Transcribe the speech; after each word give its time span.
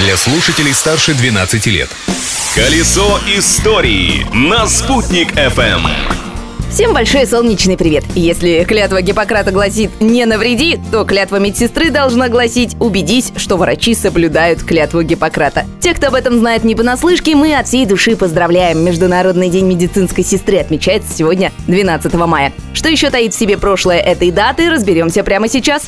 для 0.00 0.16
слушателей 0.16 0.72
старше 0.72 1.12
12 1.14 1.66
лет. 1.66 1.90
Колесо 2.54 3.20
истории 3.36 4.26
на 4.32 4.66
«Спутник 4.66 5.32
FM. 5.32 5.80
Всем 6.70 6.94
большой 6.94 7.26
солнечный 7.26 7.76
привет! 7.76 8.04
Если 8.14 8.64
клятва 8.64 9.02
Гиппократа 9.02 9.50
гласит 9.50 9.90
«не 10.00 10.24
навреди», 10.24 10.78
то 10.90 11.04
клятва 11.04 11.36
медсестры 11.36 11.90
должна 11.90 12.28
гласить 12.28 12.76
«убедись, 12.80 13.32
что 13.36 13.56
врачи 13.56 13.94
соблюдают 13.94 14.62
клятву 14.62 15.02
Гиппократа». 15.02 15.66
Тех, 15.80 15.98
кто 15.98 16.06
об 16.06 16.14
этом 16.14 16.38
знает 16.38 16.64
не 16.64 16.74
понаслышке, 16.74 17.34
мы 17.34 17.54
от 17.54 17.68
всей 17.68 17.84
души 17.84 18.16
поздравляем. 18.16 18.82
Международный 18.82 19.50
день 19.50 19.66
медицинской 19.66 20.24
сестры 20.24 20.58
отмечается 20.58 21.12
сегодня, 21.12 21.52
12 21.66 22.14
мая. 22.14 22.52
Что 22.72 22.88
еще 22.88 23.10
таит 23.10 23.34
в 23.34 23.38
себе 23.38 23.58
прошлое 23.58 23.98
этой 23.98 24.30
даты, 24.30 24.70
разберемся 24.70 25.24
прямо 25.24 25.48
сейчас. 25.48 25.82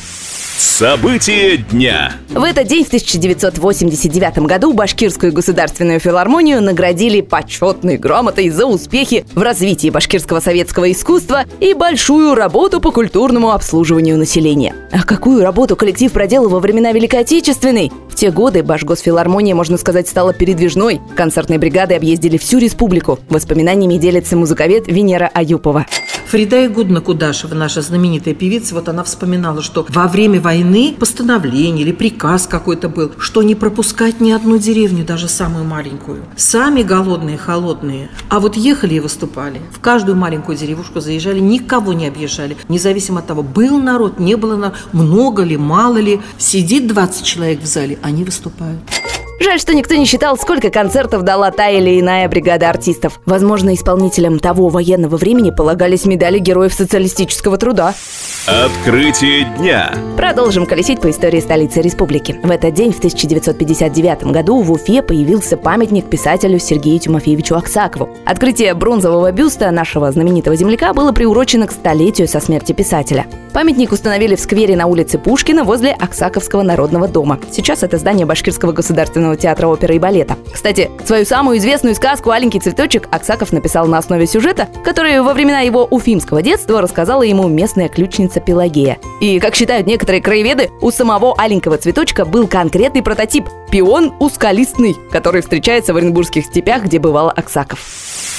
События 0.57 1.57
дня. 1.57 2.13
В 2.29 2.43
этот 2.43 2.67
день, 2.67 2.83
в 2.83 2.87
1989 2.87 4.39
году, 4.39 4.73
Башкирскую 4.73 5.33
государственную 5.33 5.99
филармонию 5.99 6.61
наградили 6.61 7.21
почетной 7.21 7.97
грамотой 7.97 8.49
за 8.49 8.67
успехи 8.67 9.25
в 9.33 9.41
развитии 9.41 9.89
башкирского 9.89 10.41
советского 10.41 10.91
искусства 10.91 11.45
и 11.59 11.73
большую 11.73 12.35
работу 12.35 12.79
по 12.81 12.91
культурному 12.91 13.51
обслуживанию 13.51 14.17
населения. 14.17 14.75
А 14.91 15.03
какую 15.03 15.41
работу 15.41 15.75
коллектив 15.75 16.11
проделал 16.11 16.49
во 16.49 16.59
времена 16.59 16.91
Великой 16.91 17.21
Отечественной? 17.21 17.91
В 18.07 18.15
те 18.15 18.29
годы 18.29 18.61
Башгосфилармония, 18.61 19.55
можно 19.55 19.77
сказать, 19.77 20.07
стала 20.07 20.33
передвижной. 20.33 21.01
Концертные 21.15 21.57
бригады 21.57 21.95
объездили 21.95 22.37
всю 22.37 22.59
республику. 22.59 23.17
Воспоминаниями 23.27 23.97
делится 23.97 24.35
музыковед 24.35 24.87
Венера 24.87 25.31
Аюпова. 25.33 25.87
Фрида 26.33 26.65
Игудна 26.65 26.99
Кудашева, 26.99 27.53
наша 27.53 27.83
знаменитая 27.83 28.33
певица, 28.33 28.73
вот 28.73 28.89
она 28.89 29.03
вспоминала, 29.03 29.61
что 29.61 29.85
во 29.89 30.07
время 30.07 30.41
войны 30.41 30.95
постановление 30.99 31.85
или 31.85 31.91
приказ 31.91 32.47
какой-то 32.47 32.89
был, 32.89 33.11
что 33.19 33.43
не 33.43 33.53
пропускать 33.53 34.19
ни 34.19 34.31
одну 34.31 34.57
деревню, 34.57 35.05
даже 35.05 35.27
самую 35.27 35.63
маленькую. 35.63 36.25
Сами 36.35 36.81
голодные, 36.81 37.37
холодные. 37.37 38.09
А 38.29 38.39
вот 38.39 38.57
ехали 38.57 38.95
и 38.95 38.99
выступали. 38.99 39.61
В 39.71 39.79
каждую 39.79 40.17
маленькую 40.17 40.57
деревушку 40.57 41.01
заезжали, 41.01 41.37
никого 41.37 41.93
не 41.93 42.07
объезжали. 42.07 42.57
Независимо 42.67 43.19
от 43.19 43.27
того, 43.27 43.43
был 43.43 43.79
народ, 43.79 44.19
не 44.19 44.35
было 44.35 44.55
народ, 44.55 44.77
много 44.91 45.43
ли, 45.43 45.55
мало 45.55 45.97
ли. 45.97 46.19
Сидит 46.39 46.87
20 46.87 47.23
человек 47.23 47.61
в 47.61 47.67
зале, 47.67 47.99
они 48.01 48.23
выступают. 48.23 48.81
Жаль, 49.39 49.59
что 49.59 49.73
никто 49.73 49.95
не 49.95 50.05
считал, 50.05 50.37
сколько 50.37 50.69
концертов 50.69 51.23
дала 51.23 51.51
та 51.51 51.69
или 51.69 51.99
иная 51.99 52.29
бригада 52.29 52.69
артистов. 52.69 53.19
Возможно, 53.25 53.73
исполнителям 53.73 54.39
того 54.39 54.69
военного 54.69 55.17
времени 55.17 55.49
полагались 55.49 56.05
медали 56.05 56.39
героев 56.39 56.73
социалистического 56.73 57.57
труда. 57.57 57.93
Открытие 58.45 59.45
дня. 59.57 59.95
Продолжим 60.17 60.65
колесить 60.65 61.01
по 61.01 61.09
истории 61.09 61.39
столицы 61.39 61.81
республики. 61.81 62.39
В 62.43 62.51
этот 62.51 62.73
день, 62.73 62.91
в 62.91 62.97
1959 62.97 64.25
году, 64.25 64.61
в 64.61 64.71
Уфе 64.71 65.01
появился 65.01 65.57
памятник 65.57 66.09
писателю 66.09 66.59
Сергею 66.59 66.99
Тимофеевичу 66.99 67.55
Аксакову. 67.55 68.09
Открытие 68.25 68.73
бронзового 68.73 69.31
бюста 69.31 69.71
нашего 69.71 70.11
знаменитого 70.11 70.55
земляка 70.55 70.93
было 70.93 71.11
приурочено 71.11 71.67
к 71.67 71.71
столетию 71.71 72.27
со 72.27 72.39
смерти 72.39 72.73
писателя. 72.73 73.25
Памятник 73.53 73.91
установили 73.91 74.35
в 74.35 74.39
сквере 74.39 74.75
на 74.75 74.87
улице 74.87 75.19
Пушкина 75.19 75.63
возле 75.63 75.91
Аксаковского 75.91 76.63
народного 76.63 77.07
дома. 77.07 77.39
Сейчас 77.51 77.83
это 77.83 77.97
здание 77.97 78.25
Башкирского 78.25 78.71
государственного 78.71 79.22
театра 79.35 79.67
оперы 79.67 79.95
и 79.95 79.99
балета. 79.99 80.37
Кстати, 80.51 80.91
свою 81.05 81.25
самую 81.25 81.57
известную 81.57 81.95
сказку 81.95 82.31
«Аленький 82.31 82.59
цветочек» 82.59 83.07
Аксаков 83.11 83.51
написал 83.51 83.87
на 83.87 83.97
основе 83.97 84.27
сюжета, 84.27 84.67
который 84.83 85.19
во 85.21 85.33
времена 85.33 85.61
его 85.61 85.85
уфимского 85.85 86.41
детства 86.41 86.81
рассказала 86.81 87.23
ему 87.23 87.47
местная 87.47 87.89
ключница 87.89 88.39
Пелагея. 88.39 88.97
И, 89.21 89.39
как 89.39 89.55
считают 89.55 89.87
некоторые 89.87 90.21
краеведы, 90.21 90.69
у 90.81 90.91
самого 90.91 91.33
аленького 91.37 91.77
цветочка 91.77 92.25
был 92.25 92.47
конкретный 92.47 93.01
прототип– 93.01 93.45
пион 93.71 94.13
ускалистный, 94.19 94.95
который 95.11 95.41
встречается 95.41 95.93
в 95.93 95.97
Оренбургских 95.97 96.45
степях, 96.45 96.83
где 96.83 96.99
бывал 96.99 97.29
Аксаков. 97.29 97.79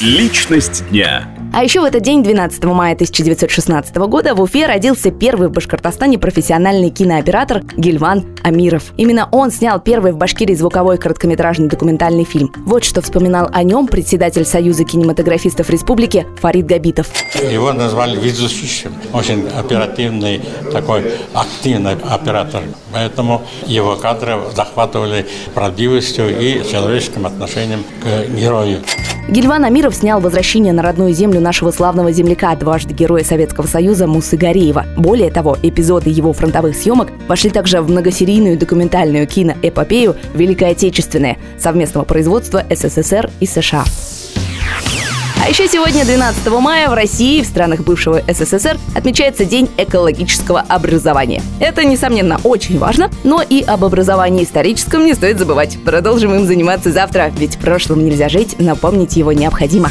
Личность 0.01 0.89
дня. 0.91 1.29
А 1.57 1.63
еще 1.63 1.81
в 1.81 1.85
этот 1.85 2.03
день, 2.03 2.25
12 2.25 2.65
мая 2.65 2.95
1916 2.95 3.95
года, 3.95 4.35
в 4.35 4.41
Уфе 4.41 4.67
родился 4.67 5.13
первый 5.13 5.47
в 5.47 5.53
Башкортостане 5.53 6.19
профессиональный 6.19 6.91
кинооператор 6.91 7.63
Гильван 7.77 8.25
Амиров. 8.43 8.93
Именно 8.97 9.29
он 9.31 9.53
снял 9.53 9.79
первый 9.79 10.11
в 10.11 10.17
Башкирии 10.17 10.55
звуковой 10.55 10.99
короткометражный 10.99 11.69
документальный 11.69 12.25
фильм. 12.25 12.53
Вот 12.67 12.83
что 12.83 13.03
вспоминал 13.03 13.51
о 13.53 13.63
нем 13.63 13.87
председатель 13.87 14.45
Союза 14.45 14.83
кинематографистов 14.83 15.71
республики 15.71 16.27
Фарид 16.41 16.67
Габитов. 16.67 17.07
Его 17.49 17.73
назвали 17.73 18.19
везущим, 18.19 18.93
очень 19.13 19.47
оперативный, 19.47 20.43
такой 20.73 21.05
активный 21.35 21.93
оператор. 21.93 22.65
Поэтому 22.93 23.43
его 23.67 23.95
кадры 23.95 24.41
захватывали 24.57 25.25
правдивостью 25.55 26.37
и 26.37 26.69
человеческим 26.69 27.27
отношением 27.27 27.85
к 28.03 28.29
герою. 28.35 28.81
Гильван 29.29 29.65
Амиров 29.65 29.95
снял 29.95 30.21
«Возвращение 30.21 30.73
на 30.75 30.83
родную 30.83 31.15
землю» 31.15 31.41
нашего 31.45 31.71
славного 31.71 32.11
земляка, 32.11 32.57
дважды 32.57 32.95
Героя 32.95 33.23
Советского 33.23 33.67
Союза 33.67 34.09
Мусы 34.09 34.37
Гореева. 34.37 34.87
Более 34.97 35.31
того, 35.31 35.57
эпизоды 35.63 36.11
его 36.11 36.33
фронтовых 36.33 36.75
съемок 36.75 37.11
вошли 37.29 37.51
также 37.51 37.81
в 37.83 37.91
многосерийную 37.91 38.59
документальную 38.59 39.29
киноэпопею 39.29 40.17
«Великая 40.35 40.71
Отечественная» 40.71 41.37
совместного 41.59 42.05
производства 42.05 42.65
СССР 42.69 43.31
и 43.39 43.47
США. 43.47 43.85
А 45.45 45.49
еще 45.51 45.69
сегодня, 45.69 46.07
12 46.07 46.47
мая, 46.53 46.89
в 46.89 46.95
России 46.95 47.43
в 47.43 47.47
странах 47.47 47.81
бывшего 47.81 48.23
СССР 48.27 48.79
отмечается 48.97 49.45
День 49.45 49.69
экологического 49.77 50.61
образования. 50.61 51.43
Это, 51.61 51.85
несомненно, 51.85 52.41
очень 52.45 52.79
важно, 52.79 53.11
но 53.25 53.43
и 53.43 53.63
об 53.63 53.85
образовании 53.85 54.45
историческом 54.45 55.05
не 55.05 55.13
стоит 55.13 55.39
забывать. 55.39 55.77
Продолжим 55.85 56.35
им 56.35 56.47
заниматься 56.47 56.91
завтра, 56.91 57.31
ведь 57.37 57.57
в 57.57 57.59
прошлом 57.59 58.07
нельзя 58.07 58.31
жить, 58.31 58.59
напомнить 58.59 59.17
его 59.17 59.33
необходимо. 59.33 59.91